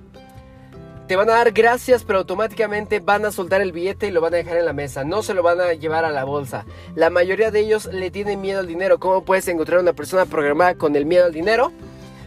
te 1.08 1.16
van 1.16 1.30
a 1.30 1.34
dar 1.34 1.52
gracias, 1.52 2.04
pero 2.04 2.20
automáticamente 2.20 3.00
van 3.00 3.26
a 3.26 3.32
soltar 3.32 3.62
el 3.62 3.72
billete 3.72 4.08
y 4.08 4.12
lo 4.12 4.20
van 4.20 4.34
a 4.34 4.38
dejar 4.38 4.58
en 4.58 4.66
la 4.66 4.74
mesa. 4.74 5.06
No 5.06 5.24
se 5.24 5.34
lo 5.34 5.44
van 5.44 5.62
a 5.62 5.74
llevar 5.74 6.04
a 6.04 6.12
la 6.12 6.26
bolsa. 6.26 6.66
La 6.94 7.10
mayoría 7.10 7.52
de 7.52 7.62
ellos 7.62 7.86
le 7.86 8.12
tienen 8.12 8.42
miedo 8.42 8.60
al 8.60 8.68
dinero. 8.68 9.00
¿Cómo 9.00 9.24
puedes 9.24 9.48
encontrar 9.48 9.80
una 9.80 9.94
persona 9.94 10.26
programada 10.26 10.76
con 10.76 10.96
el 10.98 11.06
miedo 11.06 11.26
al 11.26 11.34
dinero? 11.34 11.72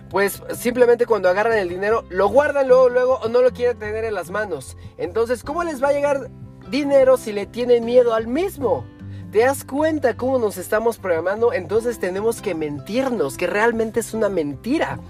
Pues 0.09 0.43
simplemente 0.55 1.05
cuando 1.05 1.29
agarran 1.29 1.59
el 1.59 1.69
dinero, 1.69 2.05
lo 2.09 2.29
guardan 2.29 2.67
luego, 2.67 2.88
luego 2.88 3.19
o 3.23 3.29
no 3.29 3.43
lo 3.43 3.50
quieren 3.50 3.79
tener 3.79 4.07
en 4.07 4.14
las 4.14 4.31
manos. 4.31 4.79
Entonces, 4.97 5.43
¿cómo 5.43 5.64
les 5.64 5.83
va 5.83 5.88
a 5.88 5.93
llegar 5.93 6.31
dinero 6.71 7.19
si 7.19 7.33
le 7.33 7.45
tienen 7.45 7.85
miedo 7.85 8.14
al 8.14 8.26
mismo? 8.26 8.87
¿Te 9.35 9.41
das 9.41 9.64
cuenta 9.64 10.17
cómo 10.17 10.38
nos 10.38 10.59
estamos 10.59 10.99
programando? 10.99 11.53
Entonces 11.53 11.99
tenemos 11.99 12.41
que 12.41 12.55
mentirnos, 12.55 13.37
que 13.37 13.49
realmente 13.49 13.99
es 13.99 14.14
una 14.14 14.29
mentira. 14.29 15.00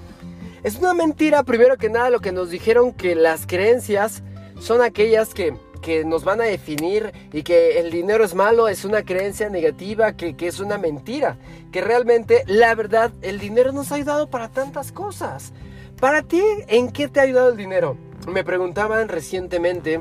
Es 0.63 0.77
una 0.77 0.95
mentira, 0.95 1.43
primero 1.43 1.77
que 1.77 1.91
nada, 1.91 2.09
lo 2.09 2.21
que 2.21 2.33
nos 2.33 2.49
dijeron 2.49 2.95
que 2.95 3.15
las 3.15 3.47
creencias 3.47 4.23
son 4.59 4.81
aquellas 4.81 5.35
que, 5.35 5.53
nos 6.07 6.25
van 6.25 6.41
a 6.41 6.45
definir 6.45 7.13
y 7.35 7.43
que 7.43 7.79
el 7.79 7.91
dinero 7.91 8.25
es 8.25 8.35
malo, 8.35 8.67
es 8.69 8.87
una 8.87 9.05
creencia 9.05 9.51
negativa, 9.51 10.15
que, 10.17 10.35
que 10.35 10.47
es 10.47 10.59
una 10.59 10.79
mentira. 10.79 11.37
Que 11.71 11.83
realmente, 11.83 12.45
la 12.47 12.75
verdad, 12.75 13.13
el 13.21 13.39
dinero 13.39 13.73
nos 13.73 13.93
ha 13.93 13.97
ayudado 13.97 14.31
para 14.31 14.49
tantas 14.49 14.91
cosas. 14.91 15.53
Para 16.01 16.23
ti, 16.23 16.41
¿en 16.69 16.91
qué 16.93 17.09
te 17.09 17.21
ha 17.21 17.25
ayudado 17.25 17.51
el 17.51 17.59
dinero? 17.59 17.99
Me 18.27 18.43
preguntaban 18.43 19.09
recientemente 19.09 20.01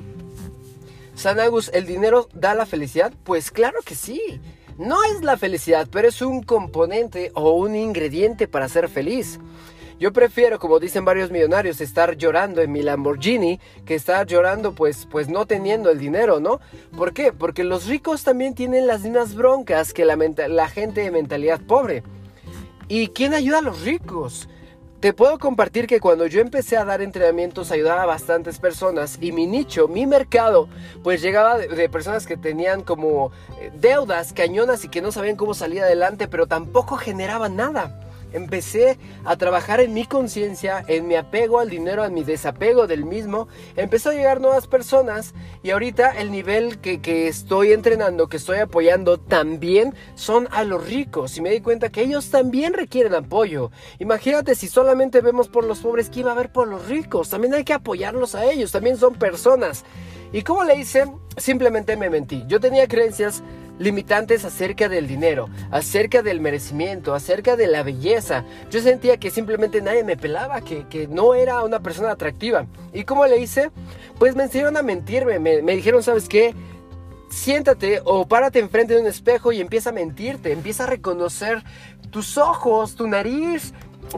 Sanagus, 1.15 1.69
¿el 1.73 1.85
dinero 1.85 2.27
da 2.33 2.53
la 2.53 2.65
felicidad? 2.65 3.13
Pues 3.23 3.51
claro 3.51 3.79
que 3.85 3.95
sí. 3.95 4.41
No 4.77 5.03
es 5.03 5.21
la 5.21 5.37
felicidad, 5.37 5.87
pero 5.91 6.07
es 6.07 6.21
un 6.21 6.41
componente 6.41 7.31
o 7.35 7.51
un 7.51 7.75
ingrediente 7.75 8.47
para 8.47 8.67
ser 8.67 8.89
feliz. 8.89 9.39
Yo 9.99 10.11
prefiero, 10.11 10.57
como 10.57 10.79
dicen 10.79 11.05
varios 11.05 11.29
millonarios, 11.29 11.79
estar 11.79 12.17
llorando 12.17 12.61
en 12.61 12.71
mi 12.71 12.81
Lamborghini 12.81 13.59
que 13.85 13.95
estar 13.95 14.25
llorando 14.25 14.73
pues, 14.73 15.07
pues 15.09 15.29
no 15.29 15.45
teniendo 15.45 15.91
el 15.91 15.99
dinero, 15.99 16.39
¿no? 16.39 16.59
¿Por 16.97 17.13
qué? 17.13 17.31
Porque 17.31 17.63
los 17.63 17.85
ricos 17.85 18.23
también 18.23 18.55
tienen 18.55 18.87
las 18.87 19.03
mismas 19.03 19.35
broncas 19.35 19.93
que 19.93 20.05
la, 20.05 20.17
la 20.47 20.67
gente 20.67 21.01
de 21.01 21.11
mentalidad 21.11 21.61
pobre. 21.61 22.03
¿Y 22.87 23.09
quién 23.09 23.33
ayuda 23.33 23.59
a 23.59 23.61
los 23.61 23.81
ricos? 23.81 24.49
Te 25.03 25.11
puedo 25.11 25.37
compartir 25.37 25.85
que 25.85 25.99
cuando 25.99 26.27
yo 26.27 26.39
empecé 26.39 26.77
a 26.77 26.85
dar 26.85 27.01
entrenamientos 27.01 27.71
ayudaba 27.71 28.03
a 28.03 28.05
bastantes 28.05 28.57
personas 28.57 29.17
y 29.19 29.33
mi 29.33 29.47
nicho, 29.47 29.89
mi 29.89 30.07
mercado, 30.07 30.69
pues 31.03 31.21
llegaba 31.21 31.57
de, 31.57 31.89
personas 31.89 32.25
que 32.25 32.37
tenían 32.37 32.83
como 32.83 33.33
eh, 33.59 33.69
deudas 33.75 34.31
cañonas 34.31 34.85
y 34.85 34.87
que 34.87 35.01
no 35.01 35.11
sabían 35.11 35.35
cómo 35.35 35.55
salir 35.55 35.81
adelante, 35.81 36.29
pero 36.29 36.47
tampoco 36.47 36.95
generaban 36.95 37.57
nada 37.57 37.99
empecé 38.33 38.97
a 39.23 39.37
trabajar 39.37 39.79
en 39.79 39.93
mi 39.93 40.05
conciencia, 40.05 40.83
en 40.87 41.07
mi 41.07 41.15
apego 41.15 41.59
al 41.59 41.69
dinero, 41.69 42.03
en 42.03 42.13
mi 42.13 42.23
desapego 42.23 42.87
del 42.87 43.05
mismo. 43.05 43.47
Empezó 43.75 44.09
a 44.09 44.13
llegar 44.13 44.41
nuevas 44.41 44.67
personas 44.67 45.33
y 45.63 45.71
ahorita 45.71 46.11
el 46.19 46.31
nivel 46.31 46.79
que, 46.79 47.01
que, 47.01 47.27
estoy 47.27 47.71
entrenando, 47.71 48.27
que 48.27 48.37
estoy 48.37 48.59
apoyando 48.59 49.19
también 49.19 49.95
son 50.15 50.47
a 50.51 50.63
los 50.63 50.85
ricos. 50.85 51.37
Y 51.37 51.41
me 51.41 51.51
di 51.51 51.61
cuenta 51.61 51.89
que 51.89 52.01
ellos 52.01 52.29
también 52.29 52.73
requieren 52.73 53.15
apoyo. 53.15 53.71
Imagínate 53.99 54.55
si 54.55 54.67
solamente 54.67 55.21
vemos 55.21 55.47
por 55.47 55.63
los 55.63 55.79
pobres, 55.79 56.09
¿qué 56.09 56.21
iba 56.21 56.31
a 56.31 56.35
ver 56.35 56.51
por 56.51 56.67
los 56.67 56.87
ricos? 56.87 57.29
También 57.29 57.53
hay 57.53 57.63
que 57.63 57.73
apoyarlos 57.73 58.35
a 58.35 58.45
ellos, 58.45 58.71
también 58.71 58.97
son 58.97 59.15
personas. 59.15 59.85
¿Y 60.31 60.41
cómo 60.41 60.63
le 60.63 60.75
hice? 60.75 61.05
Simplemente 61.37 61.95
me 61.95 62.09
mentí. 62.09 62.43
Yo 62.47 62.59
tenía 62.59 62.87
creencias 62.87 63.43
limitantes 63.79 64.45
acerca 64.45 64.89
del 64.89 65.07
dinero, 65.07 65.49
acerca 65.71 66.21
del 66.21 66.39
merecimiento, 66.39 67.13
acerca 67.13 67.55
de 67.55 67.67
la 67.67 67.83
belleza. 67.83 68.45
Yo 68.69 68.81
sentía 68.81 69.17
que 69.17 69.31
simplemente 69.31 69.81
nadie 69.81 70.03
me 70.03 70.17
pelaba, 70.17 70.61
que, 70.61 71.07
no 71.09 71.33
era 71.33 71.63
una 71.63 71.79
persona 71.81 72.11
atractiva. 72.11 72.65
¿Y 72.93 73.03
cómo 73.03 73.25
le 73.25 73.37
hice? 73.37 73.71
Pues 74.19 74.35
me 74.35 74.43
enseñaron 74.43 74.77
a 74.77 74.83
mentirme, 74.83 75.39
me, 75.39 75.61
me 75.61 75.75
dijeron, 75.75 76.03
¿sabes 76.03 76.29
qué? 76.29 76.55
Siéntate 77.29 78.01
o 78.05 78.27
párate 78.27 78.59
enfrente 78.59 78.93
de 78.93 79.01
un 79.01 79.07
espejo 79.07 79.51
y 79.51 79.59
empieza 79.59 79.89
a 79.89 79.93
mentirte, 79.93 80.51
empieza 80.51 80.83
a 80.83 80.87
reconocer 80.87 81.63
tus 82.11 82.37
ojos, 82.37 82.95
tu 82.95 83.07
nariz, 83.07 83.73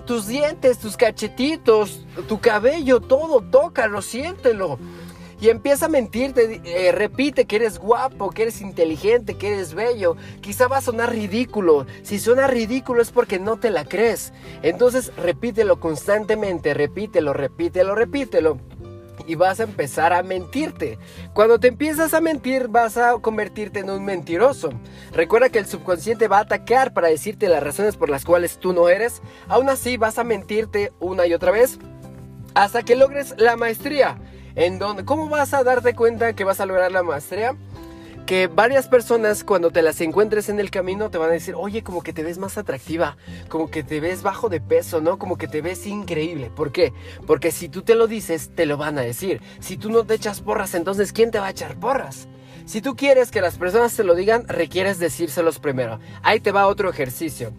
tus 0.06 0.28
dientes, 0.28 0.80
tus 0.80 0.98
cachetitos, 0.98 2.06
tu 2.28 2.40
cabello, 2.40 3.00
todo, 3.00 3.42
tócalo, 3.42 4.02
siéntelo 4.02 4.78
y 5.40 5.50
empieza 5.50 5.88
a 5.88 5.90
mentirte, 5.90 6.62
eh, 6.64 6.92
repite 6.92 7.46
que 7.46 7.58
eres 7.58 7.78
guapo, 7.78 8.30
que 8.30 8.44
eres 8.44 8.62
inteligente, 8.62 9.36
que 9.36 9.54
eres 9.54 9.74
bello. 9.74 10.16
Quizá 10.42 10.68
va 10.68 10.78
a 10.78 10.82
sonar 10.82 11.12
ridículo. 11.12 11.86
Si 12.04 12.20
suena 12.20 12.48
ridículo 12.48 13.02
es 13.02 13.12
porque 13.12 13.40
no 13.40 13.58
te 13.58 13.70
la 13.70 13.86
crees. 13.86 14.32
Entonces 14.62 15.12
repítelo 15.18 15.80
constantemente, 15.80 16.74
repítelo, 16.74 17.34
repítelo, 17.34 17.96
repítelo. 17.96 18.60
Y 19.28 19.36
vas 19.36 19.60
a 19.60 19.64
empezar 19.64 20.14
a 20.14 20.22
mentirte. 20.24 21.00
Cuando 21.34 21.60
te 21.60 21.68
empiezas 21.68 22.14
a 22.14 22.22
mentir 22.22 22.68
vas 22.68 22.96
a 22.96 23.14
convertirte 23.20 23.80
en 23.80 23.90
un 23.90 24.06
mentiroso. 24.06 24.70
Recuerda 25.12 25.50
que 25.50 25.60
el 25.60 25.66
subconsciente 25.66 26.28
va 26.28 26.38
a 26.38 26.42
atacar 26.42 26.94
para 26.94 27.08
decirte 27.08 27.50
las 27.50 27.64
razones 27.64 27.98
por 27.98 28.10
las 28.10 28.24
cuales 28.24 28.58
tú 28.60 28.72
no 28.72 28.88
eres. 28.88 29.22
Aún 29.48 29.68
así 29.68 29.98
vas 29.98 30.20
a 30.20 30.24
mentirte 30.24 30.94
una 31.00 31.26
y 31.26 31.34
otra 31.34 31.52
vez 31.52 31.80
hasta 32.54 32.84
que 32.84 32.96
logres 32.96 33.36
la 33.38 33.58
maestría 33.58 34.18
en 34.56 34.80
donde, 34.80 35.06
¿cómo 35.06 35.30
vas 35.30 35.54
a 35.54 35.64
darte 35.64 35.96
cuenta 35.96 36.34
que 36.34 36.44
vas 36.44 36.60
a 36.60 36.66
lograr 36.66 36.92
la 36.92 37.04
maestría? 37.04 37.56
que 38.26 38.48
varias 38.48 38.88
personas 38.88 39.44
cuando 39.44 39.70
te 39.70 39.84
las 39.84 40.02
encuentres 40.02 40.50
en 40.50 40.60
el 40.60 40.72
camino 40.72 41.12
te 41.12 41.20
van 41.20 41.30
a 41.30 41.34
decir, 41.34 41.54
oye, 41.56 41.84
como 41.84 42.02
que 42.02 42.12
te 42.12 42.24
ves 42.24 42.40
más 42.40 42.58
atractiva, 42.58 43.18
como 43.50 43.70
que 43.70 43.84
te 43.84 44.00
ves 44.00 44.24
bajo 44.24 44.50
de 44.50 44.60
peso, 44.60 45.00
¿no? 45.00 45.20
Como 45.20 45.38
que 45.38 45.48
te 45.48 45.62
ves 45.62 45.86
increíble. 45.86 46.50
¿Por 46.50 46.72
qué? 46.72 46.92
Porque 47.28 47.52
si 47.52 47.70
tú 47.70 47.84
te 47.84 47.94
lo 47.94 48.08
dices, 48.08 48.50
te 48.56 48.66
lo 48.66 48.78
van 48.78 48.98
a 48.98 49.02
decir. 49.02 49.42
Si 49.60 49.78
tú 49.78 49.92
no 49.92 50.06
te 50.06 50.16
echas 50.16 50.42
porras, 50.42 50.74
entonces 50.74 51.14
¿quién 51.14 51.30
te 51.30 51.40
va 51.40 51.48
a 51.48 51.52
echar 51.52 51.76
porras? 51.76 52.28
Si 52.66 52.82
tú 52.82 52.96
quieres 52.96 53.30
que 53.30 53.42
las 53.42 53.60
personas 53.60 53.96
te 53.96 54.04
lo 54.04 54.16
digan, 54.16 54.48
requieres 54.48 54.98
decírselos 54.98 55.60
primero. 55.60 56.00
Ahí 56.24 56.40
te 56.40 56.52
va 56.52 56.66
otro 56.66 56.90
ejercicio. 56.90 57.54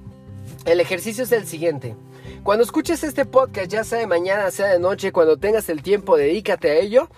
El 0.67 0.81
ejercicio 0.81 1.23
es 1.23 1.31
el 1.31 1.47
siguiente. 1.47 1.95
Cuando 2.43 2.65
escuches 2.65 3.05
este 3.05 3.25
podcast, 3.25 3.69
ya 3.69 3.85
sea 3.85 4.01
de 4.01 4.09
mañana, 4.09 4.51
sea 4.51 4.67
de 4.67 4.81
noche, 4.81 5.13
cuando 5.13 5.37
tengas 5.37 5.69
el 5.69 5.81
tiempo, 5.81 6.17
dedícate 6.17 6.71
a 6.71 6.75
ello 6.75 7.09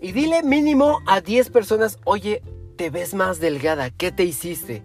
y 0.00 0.12
dile 0.12 0.42
mínimo 0.42 1.00
a 1.06 1.20
10 1.20 1.50
personas, 1.50 1.98
oye, 2.04 2.42
te 2.76 2.88
ves 2.88 3.12
más 3.12 3.38
delgada, 3.38 3.90
¿qué 3.90 4.12
te 4.12 4.24
hiciste? 4.24 4.82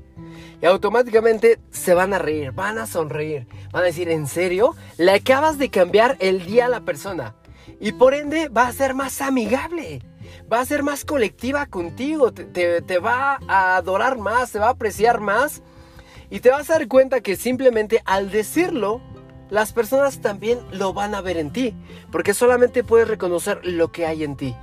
Y 0.61 0.65
automáticamente 0.65 1.59
se 1.71 1.93
van 1.93 2.13
a 2.13 2.19
reír, 2.19 2.51
van 2.51 2.79
a 2.79 2.85
sonreír, 2.85 3.47
van 3.71 3.83
a 3.83 3.85
decir, 3.85 4.09
¿en 4.09 4.27
serio? 4.27 4.75
Le 4.97 5.13
acabas 5.13 5.57
de 5.57 5.69
cambiar 5.69 6.17
el 6.19 6.45
día 6.45 6.65
a 6.65 6.69
la 6.69 6.81
persona 6.81 7.35
y 7.79 7.93
por 7.93 8.13
ende 8.13 8.49
va 8.49 8.67
a 8.67 8.73
ser 8.73 8.93
más 8.93 9.21
amigable. 9.21 10.03
Va 10.51 10.59
a 10.59 10.65
ser 10.65 10.83
más 10.83 11.05
colectiva 11.05 11.65
contigo, 11.65 12.33
te, 12.33 12.81
te 12.81 12.99
va 12.99 13.39
a 13.47 13.77
adorar 13.77 14.17
más, 14.17 14.51
te 14.51 14.59
va 14.59 14.67
a 14.67 14.71
apreciar 14.71 15.21
más 15.21 15.61
y 16.31 16.39
te 16.39 16.49
vas 16.49 16.69
a 16.69 16.73
dar 16.73 16.87
cuenta 16.87 17.21
que 17.21 17.35
simplemente 17.35 18.01
al 18.05 18.31
decirlo 18.31 19.01
las 19.51 19.73
personas 19.73 20.21
también 20.21 20.59
lo 20.71 20.93
van 20.93 21.13
a 21.13 21.21
ver 21.21 21.35
en 21.37 21.51
ti, 21.51 21.75
porque 22.09 22.33
solamente 22.33 22.85
puedes 22.85 23.07
reconocer 23.07 23.59
lo 23.63 23.91
que 23.91 24.05
hay 24.05 24.23
en 24.23 24.37
ti. 24.37 24.55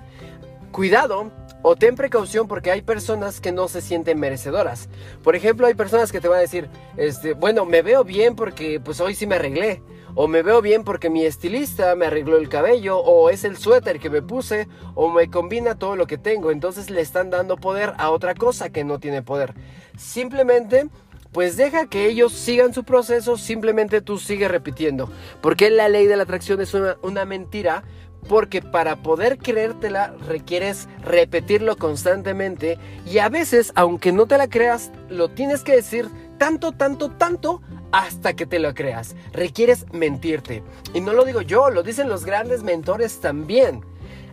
Cuidado 0.72 1.30
o 1.62 1.76
ten 1.76 1.94
precaución 1.94 2.48
porque 2.48 2.70
hay 2.70 2.80
personas 2.80 3.40
que 3.40 3.52
no 3.52 3.68
se 3.68 3.82
sienten 3.82 4.18
merecedoras. 4.18 4.88
Por 5.22 5.36
ejemplo, 5.36 5.66
hay 5.66 5.74
personas 5.74 6.10
que 6.10 6.20
te 6.20 6.28
van 6.28 6.38
a 6.38 6.42
decir, 6.42 6.70
este, 6.96 7.34
bueno, 7.34 7.66
me 7.66 7.82
veo 7.82 8.02
bien 8.02 8.34
porque 8.34 8.80
pues 8.80 9.00
hoy 9.00 9.14
sí 9.14 9.26
me 9.26 9.34
arreglé. 9.36 9.82
O 10.14 10.26
me 10.26 10.42
veo 10.42 10.62
bien 10.62 10.82
porque 10.82 11.10
mi 11.10 11.24
estilista 11.24 11.94
me 11.94 12.06
arregló 12.06 12.38
el 12.38 12.48
cabello, 12.48 12.98
o 12.98 13.30
es 13.30 13.44
el 13.44 13.56
suéter 13.56 14.00
que 14.00 14.10
me 14.10 14.20
puse, 14.20 14.66
o 14.96 15.10
me 15.10 15.30
combina 15.30 15.78
todo 15.78 15.94
lo 15.94 16.08
que 16.08 16.18
tengo. 16.18 16.50
Entonces 16.50 16.90
le 16.90 17.02
están 17.02 17.30
dando 17.30 17.56
poder 17.56 17.92
a 17.98 18.10
otra 18.10 18.34
cosa 18.34 18.70
que 18.70 18.82
no 18.82 18.98
tiene 18.98 19.22
poder. 19.22 19.54
Simplemente 19.96 20.88
pues 21.32 21.56
deja 21.56 21.86
que 21.86 22.06
ellos 22.06 22.32
sigan 22.32 22.72
su 22.72 22.84
proceso, 22.84 23.36
simplemente 23.36 24.00
tú 24.00 24.18
sigue 24.18 24.48
repitiendo. 24.48 25.10
Porque 25.40 25.70
la 25.70 25.88
ley 25.88 26.06
de 26.06 26.16
la 26.16 26.22
atracción 26.22 26.60
es 26.60 26.74
una, 26.74 27.24
mentira, 27.24 27.84
porque 28.28 28.62
para 28.62 29.02
poder 29.02 29.38
creértela 29.38 30.14
requieres 30.26 30.88
repetirlo 31.02 31.76
constantemente 31.76 32.78
y 33.06 33.18
a 33.18 33.28
veces, 33.28 33.72
aunque 33.74 34.12
no 34.12 34.26
te 34.26 34.38
la 34.38 34.48
creas, 34.48 34.90
lo 35.08 35.28
tienes 35.28 35.62
que 35.62 35.76
decir 35.76 36.08
tanto, 36.38 36.72
tanto, 36.72 37.10
tanto 37.10 37.62
hasta 37.92 38.34
que 38.34 38.46
te 38.46 38.58
lo 38.58 38.74
creas. 38.74 39.14
Requieres 39.32 39.86
mentirte. 39.92 40.62
Y 40.94 41.00
no 41.00 41.12
lo 41.12 41.24
digo 41.24 41.42
yo, 41.42 41.70
lo 41.70 41.82
dicen 41.82 42.08
los 42.08 42.24
grandes 42.24 42.62
mentores 42.62 43.20
también. 43.20 43.82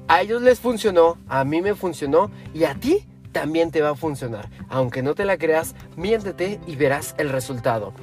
A 0.07 0.21
ellos 0.21 0.41
les 0.41 0.59
funcionó, 0.59 1.17
a 1.27 1.43
mí 1.43 1.61
me 1.61 1.73
funcionó 1.73 2.29
y 2.53 2.65
a 2.65 2.75
ti 2.75 3.07
también 3.35 3.69
te 3.69 3.81
va 3.81 3.89
a 3.89 3.95
funcionar. 3.95 4.49
Aunque 4.69 5.03
no 5.03 5.13
te 5.13 5.25
la 5.25 5.37
creas, 5.37 5.75
miéntete 5.97 6.61
y 6.67 6.77
verás 6.77 7.15
el 7.17 7.27
resultado. 7.27 7.93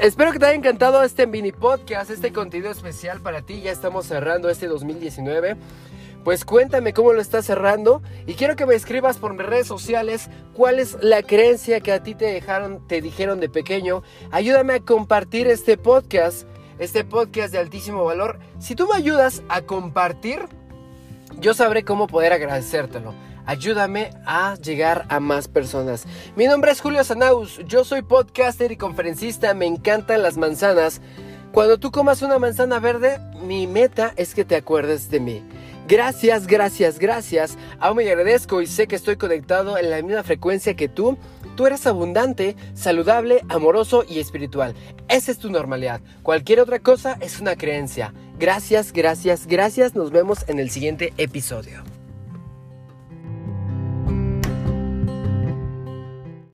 Espero 0.00 0.32
que 0.32 0.38
te 0.38 0.46
haya 0.46 0.54
encantado 0.54 1.02
este 1.02 1.26
mini 1.26 1.52
podcast, 1.52 2.10
este 2.10 2.32
contenido 2.32 2.70
especial 2.70 3.20
para 3.20 3.42
ti. 3.42 3.60
Ya 3.60 3.70
estamos 3.70 4.06
cerrando 4.06 4.48
este 4.48 4.66
2019. 4.66 5.58
Pues 6.24 6.46
cuéntame 6.46 6.94
cómo 6.94 7.12
lo 7.12 7.20
estás 7.20 7.44
cerrando 7.44 8.00
y 8.26 8.32
quiero 8.32 8.56
que 8.56 8.64
me 8.64 8.74
escribas 8.74 9.18
por 9.18 9.34
mis 9.34 9.44
redes 9.44 9.66
sociales 9.66 10.30
cuál 10.54 10.78
es 10.78 10.96
la 11.02 11.22
creencia 11.22 11.80
que 11.80 11.92
a 11.92 12.02
ti 12.02 12.14
te 12.14 12.24
dejaron, 12.24 12.88
te 12.88 13.02
dijeron 13.02 13.40
de 13.40 13.50
pequeño. 13.50 14.02
Ayúdame 14.30 14.72
a 14.72 14.80
compartir 14.80 15.48
este 15.48 15.76
podcast, 15.76 16.48
este 16.78 17.04
podcast 17.04 17.52
de 17.52 17.58
altísimo 17.58 18.04
valor. 18.06 18.38
Si 18.58 18.74
tú 18.74 18.88
me 18.88 18.96
ayudas 18.96 19.42
a 19.50 19.60
compartir 19.60 20.46
yo 21.38 21.54
sabré 21.54 21.84
cómo 21.84 22.06
poder 22.06 22.32
agradecértelo. 22.32 23.14
Ayúdame 23.46 24.10
a 24.26 24.56
llegar 24.56 25.06
a 25.08 25.20
más 25.20 25.46
personas. 25.46 26.04
Mi 26.34 26.46
nombre 26.46 26.72
es 26.72 26.80
Julio 26.80 27.04
Sanaus, 27.04 27.60
yo 27.66 27.84
soy 27.84 28.02
podcaster 28.02 28.72
y 28.72 28.76
conferencista, 28.76 29.54
me 29.54 29.66
encantan 29.66 30.22
las 30.22 30.36
manzanas. 30.36 31.00
Cuando 31.52 31.78
tú 31.78 31.90
comas 31.90 32.22
una 32.22 32.38
manzana 32.38 32.80
verde, 32.80 33.18
mi 33.42 33.66
meta 33.66 34.12
es 34.16 34.34
que 34.34 34.44
te 34.44 34.56
acuerdes 34.56 35.10
de 35.10 35.20
mí. 35.20 35.42
Gracias, 35.88 36.48
gracias, 36.48 36.98
gracias. 36.98 37.56
Aún 37.78 37.98
me 37.98 38.10
agradezco 38.10 38.60
y 38.60 38.66
sé 38.66 38.88
que 38.88 38.96
estoy 38.96 39.16
conectado 39.16 39.78
en 39.78 39.90
la 39.90 40.02
misma 40.02 40.24
frecuencia 40.24 40.74
que 40.74 40.88
tú. 40.88 41.16
Tú 41.54 41.66
eres 41.66 41.86
abundante, 41.86 42.56
saludable, 42.74 43.42
amoroso 43.48 44.04
y 44.06 44.18
espiritual. 44.18 44.74
Esa 45.08 45.30
es 45.30 45.38
tu 45.38 45.48
normalidad. 45.48 46.00
Cualquier 46.24 46.60
otra 46.60 46.80
cosa 46.80 47.16
es 47.20 47.40
una 47.40 47.54
creencia. 47.54 48.12
Gracias, 48.38 48.92
gracias, 48.92 49.46
gracias. 49.46 49.94
Nos 49.94 50.10
vemos 50.10 50.44
en 50.48 50.58
el 50.58 50.70
siguiente 50.70 51.14
episodio. 51.16 51.95